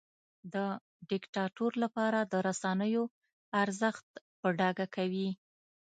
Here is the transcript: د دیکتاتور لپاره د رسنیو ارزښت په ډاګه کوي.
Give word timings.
د 0.53 0.55
دیکتاتور 1.11 1.71
لپاره 1.83 2.19
د 2.31 2.33
رسنیو 2.47 3.03
ارزښت 3.63 4.07
په 4.39 4.47
ډاګه 4.59 4.87
کوي. 4.95 5.29